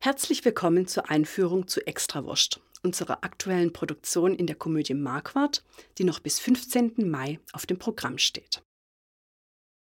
[0.00, 5.64] Herzlich willkommen zur Einführung zu Extrawurst, unserer aktuellen Produktion in der Komödie Marquardt,
[5.98, 7.10] die noch bis 15.
[7.10, 8.62] Mai auf dem Programm steht.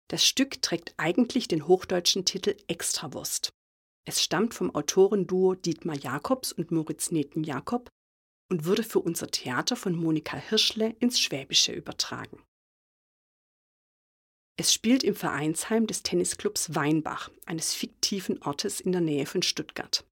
[0.09, 3.49] Das Stück trägt eigentlich den hochdeutschen Titel Extrawurst.
[4.07, 7.89] Es stammt vom Autorenduo Dietmar Jakobs und Moritz Neten Jakob
[8.49, 12.41] und wurde für unser Theater von Monika Hirschle ins Schwäbische übertragen.
[14.59, 20.03] Es spielt im Vereinsheim des Tennisclubs Weinbach, eines fiktiven Ortes in der Nähe von Stuttgart.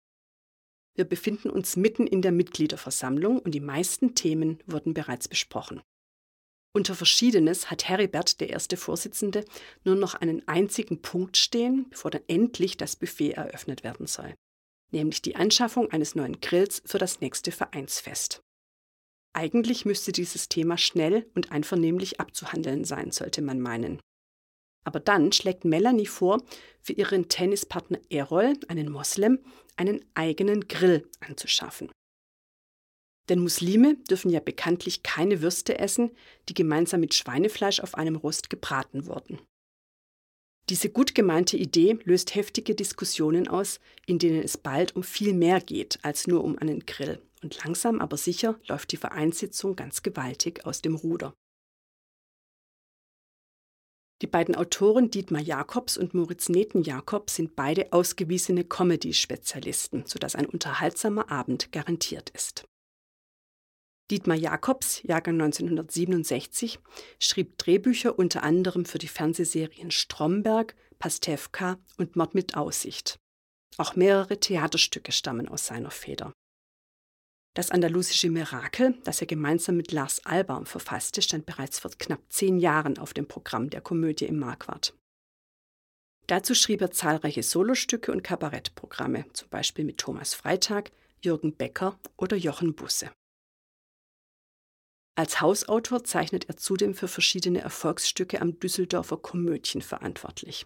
[0.94, 5.82] Wir befinden uns mitten in der Mitgliederversammlung und die meisten Themen wurden bereits besprochen.
[6.74, 9.46] Unter Verschiedenes hat Heribert, der erste Vorsitzende,
[9.84, 14.36] nur noch einen einzigen Punkt stehen, bevor dann endlich das Buffet eröffnet werden soll,
[14.92, 18.44] nämlich die Anschaffung eines neuen Grills für das nächste Vereinsfest.
[19.34, 24.00] Eigentlich müsste dieses Thema schnell und einvernehmlich abzuhandeln sein, sollte man meinen.
[24.86, 26.42] Aber dann schlägt Melanie vor,
[26.82, 29.40] für ihren Tennispartner Errol, einen Moslem,
[29.76, 31.92] einen eigenen Grill anzuschaffen.
[33.28, 36.12] Denn Muslime dürfen ja bekanntlich keine Würste essen,
[36.48, 39.40] die gemeinsam mit Schweinefleisch auf einem Rost gebraten wurden.
[40.70, 45.62] Diese gut gemeinte Idee löst heftige Diskussionen aus, in denen es bald um viel mehr
[45.62, 47.22] geht als nur um einen Grill.
[47.44, 51.34] Und langsam aber sicher läuft die Vereinssitzung ganz gewaltig aus dem Ruder.
[54.26, 60.48] Die beiden Autoren Dietmar Jakobs und Moritz Neten Jakob sind beide ausgewiesene Comedy-Spezialisten, sodass ein
[60.48, 62.68] unterhaltsamer Abend garantiert ist.
[64.10, 66.80] Dietmar Jakobs, Jahrgang 1967,
[67.20, 73.20] schrieb Drehbücher unter anderem für die Fernsehserien Stromberg, Pastewka und Mord mit Aussicht.
[73.78, 76.34] Auch mehrere Theaterstücke stammen aus seiner Feder.
[77.56, 82.60] Das andalusische Mirakel, das er gemeinsam mit Lars Albaum verfasste, stand bereits vor knapp zehn
[82.60, 84.94] Jahren auf dem Programm der Komödie im Marquardt.
[86.28, 90.92] Dazu schrieb er zahlreiche Solostücke und Kabarettprogramme, zum Beispiel mit Thomas Freitag,
[91.24, 93.10] Jürgen Becker oder Jochen Busse.
[95.18, 100.66] Als Hausautor zeichnet er zudem für verschiedene Erfolgsstücke am Düsseldorfer Komödien verantwortlich.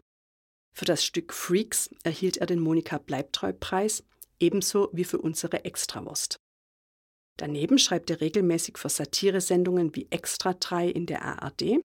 [0.76, 4.04] Für das Stück Freaks erhielt er den Monika Bleibtreu-Preis,
[4.40, 6.40] ebenso wie für unsere Extrawurst.
[7.40, 11.80] Daneben schreibt er regelmäßig für Satiresendungen wie Extra 3 in der ARD,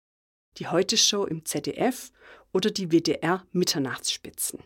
[0.57, 2.11] die Heute-Show im ZDF
[2.51, 4.61] oder die WDR Mitternachtsspitzen.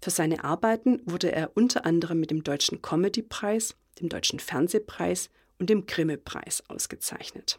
[0.00, 5.68] Für seine Arbeiten wurde er unter anderem mit dem Deutschen Comedy-Preis, dem Deutschen Fernsehpreis und
[5.68, 7.58] dem Grimme-Preis ausgezeichnet.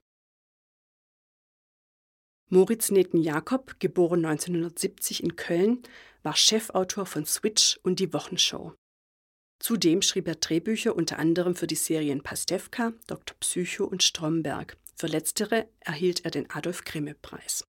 [2.49, 5.83] Moritz Neten-Jakob, geboren 1970 in Köln,
[6.23, 8.75] war Chefautor von Switch und die Wochenshow.
[9.59, 13.35] Zudem schrieb er Drehbücher unter anderem für die Serien Pastewka, Dr.
[13.39, 14.77] Psycho und Stromberg.
[14.95, 17.63] Für letztere erhielt er den Adolf Grimme-Preis.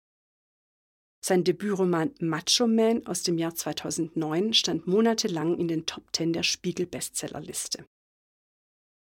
[1.23, 6.43] Sein Debütroman Macho Man aus dem Jahr 2009 stand monatelang in den Top Ten der
[6.43, 7.85] Spiegel-Bestsellerliste.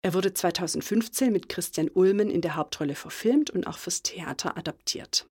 [0.03, 5.27] Er wurde 2015 mit Christian Ulmen in der Hauptrolle verfilmt und auch fürs Theater adaptiert.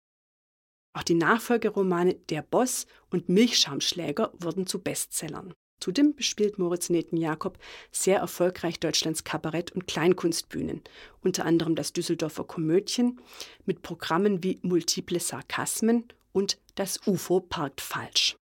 [0.94, 5.54] Auch die Nachfolgeromane Der Boss und Milchschaumschläger wurden zu Bestsellern.
[5.82, 7.58] Zudem bespielt Moritz Neten-Jakob
[7.92, 10.82] sehr erfolgreich Deutschlands Kabarett- und Kleinkunstbühnen,
[11.22, 13.20] unter anderem das Düsseldorfer Komödien
[13.66, 18.38] mit Programmen wie Multiple Sarkasmen und Das UFO parkt falsch.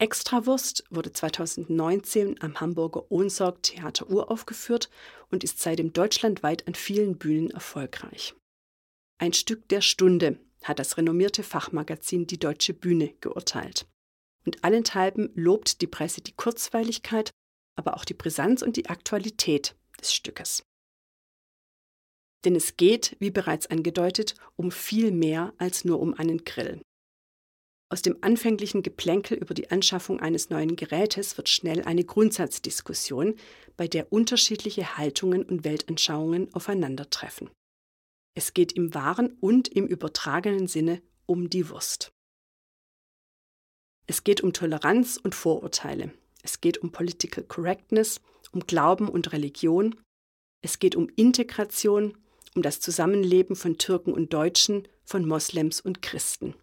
[0.00, 4.88] Extrawurst wurde 2019 am Hamburger Ohnsorg Theater uraufgeführt
[5.32, 8.36] und ist seitdem deutschlandweit an vielen Bühnen erfolgreich.
[9.18, 13.88] Ein Stück der Stunde hat das renommierte Fachmagazin Die Deutsche Bühne geurteilt
[14.44, 17.30] und allenthalben lobt die Presse die Kurzweiligkeit,
[17.76, 20.62] aber auch die Brisanz und die Aktualität des Stückes.
[22.44, 26.80] Denn es geht, wie bereits angedeutet, um viel mehr als nur um einen Grill.
[27.90, 33.34] Aus dem anfänglichen Geplänkel über die Anschaffung eines neuen Gerätes wird schnell eine Grundsatzdiskussion,
[33.76, 37.48] bei der unterschiedliche Haltungen und Weltanschauungen aufeinandertreffen.
[38.34, 42.12] Es geht im wahren und im übertragenen Sinne um die Wurst.
[44.10, 46.10] Es geht um Toleranz und Vorurteile.
[46.42, 48.22] Es geht um Political Correctness,
[48.52, 49.94] um Glauben und Religion.
[50.62, 52.16] Es geht um Integration,
[52.56, 56.54] um das Zusammenleben von Türken und Deutschen, von Moslems und Christen.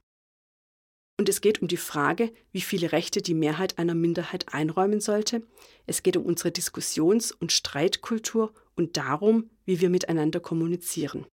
[1.19, 5.43] Und es geht um die Frage, wie viele Rechte die Mehrheit einer Minderheit einräumen sollte.
[5.85, 11.27] Es geht um unsere Diskussions- und Streitkultur und darum, wie wir miteinander kommunizieren.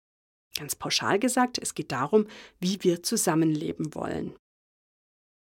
[0.59, 2.27] Ganz pauschal gesagt, es geht darum,
[2.59, 4.35] wie wir zusammenleben wollen.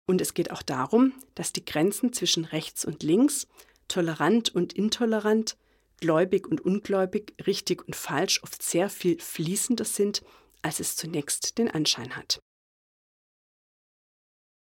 [0.09, 3.47] Und es geht auch darum, dass die Grenzen zwischen rechts und links,
[3.89, 5.59] tolerant und intolerant,
[6.01, 10.23] gläubig und ungläubig, richtig und falsch oft sehr viel fließender sind,
[10.63, 12.41] als es zunächst den Anschein hat.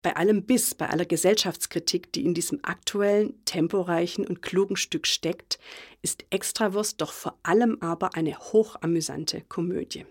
[0.02, 5.60] Bei allem Biss, bei aller Gesellschaftskritik, die in diesem aktuellen, temporeichen und klugen Stück steckt,
[6.02, 10.06] ist Extrawurst doch vor allem aber eine hochamüsante Komödie.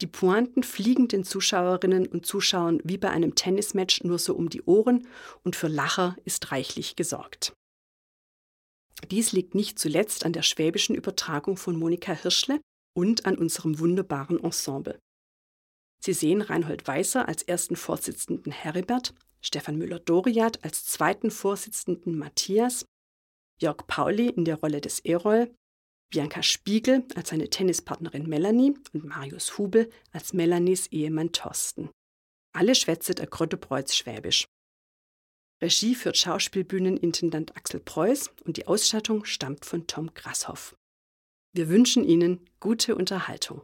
[0.00, 4.62] Die Pointen fliegen den Zuschauerinnen und Zuschauern wie bei einem Tennismatch nur so um die
[4.62, 5.08] Ohren
[5.42, 7.52] und für Lacher ist reichlich gesorgt.
[9.10, 12.60] Dies liegt nicht zuletzt an der schwäbischen Übertragung von Monika Hirschle
[12.96, 14.98] und an unserem wunderbaren Ensemble.
[16.00, 22.86] Sie sehen Reinhold Weißer als ersten Vorsitzenden Heribert, Stefan Müller-Doriat als zweiten Vorsitzenden Matthias,
[23.60, 25.52] Jörg Pauli in der Rolle des Erol,
[26.10, 31.90] Bianca Spiegel als seine Tennispartnerin Melanie und Marius Hubel als Melanies Ehemann Thorsten.
[32.52, 34.46] Alle schwätze der Grottebreuz Schwäbisch.
[35.60, 40.76] Regie führt Schauspielbühnenintendant Axel Preuß und die Ausstattung stammt von Tom Grasshoff.
[41.52, 43.62] Wir wünschen Ihnen gute Unterhaltung.